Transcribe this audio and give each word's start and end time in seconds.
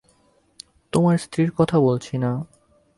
তোমার 0.93 1.17
স্ত্রীর 1.17 1.49
কথা 1.57 1.77
বলছি 1.79 2.17
না। 2.17 2.31